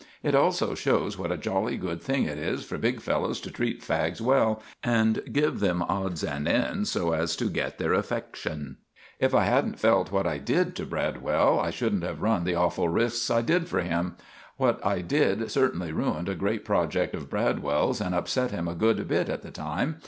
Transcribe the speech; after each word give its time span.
It 0.23 0.33
also 0.33 0.73
shows 0.73 1.15
what 1.19 1.31
a 1.31 1.37
jolly 1.37 1.77
good 1.77 2.01
thing 2.01 2.23
it 2.25 2.39
is 2.39 2.65
for 2.65 2.79
big 2.79 3.01
fellows 3.01 3.39
to 3.41 3.51
treat 3.51 3.83
fags 3.83 4.19
well, 4.19 4.63
and 4.83 5.21
give 5.31 5.59
them 5.59 5.83
odds 5.83 6.23
and 6.23 6.47
ends 6.47 6.91
so 6.91 7.11
as 7.13 7.35
to 7.35 7.45
get 7.51 7.77
their 7.77 7.91
affecksun. 7.91 8.77
If 9.19 9.35
I 9.35 9.43
hadn't 9.43 9.77
felt 9.77 10.11
what 10.11 10.25
I 10.25 10.39
did 10.39 10.75
to 10.77 10.87
Bradwell, 10.87 11.59
I 11.59 11.69
shouldn't 11.69 12.01
have 12.01 12.23
run 12.23 12.45
the 12.45 12.55
awful 12.55 12.89
risks 12.89 13.29
I 13.29 13.43
did 13.43 13.67
for 13.69 13.81
him. 13.81 14.15
What 14.57 14.83
I 14.83 15.01
did 15.01 15.51
certinly 15.51 15.91
ruined 15.91 16.29
a 16.29 16.33
great 16.33 16.65
project 16.65 17.13
of 17.13 17.29
Bradwell's, 17.29 18.01
and 18.01 18.15
upsett 18.15 18.49
him 18.49 18.67
a 18.67 18.73
good 18.73 19.07
bit 19.07 19.29
at 19.29 19.43
the 19.43 19.51
time. 19.51 19.97